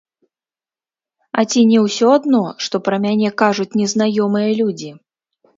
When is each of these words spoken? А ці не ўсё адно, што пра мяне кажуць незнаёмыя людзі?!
А 1.41 1.43
ці 1.51 1.59
не 1.73 1.83
ўсё 1.85 2.07
адно, 2.17 2.41
што 2.69 2.75
пра 2.87 3.01
мяне 3.05 3.29
кажуць 3.45 3.77
незнаёмыя 3.83 4.49
людзі?! 4.63 4.91